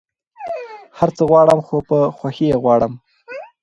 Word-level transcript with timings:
هر 0.97 1.09
څه 1.15 1.23
غواړم 1.29 1.59
خو 1.67 1.75
په 1.89 1.97
خوښی 2.17 2.47
يي 2.51 2.57
غواړم 2.63 2.93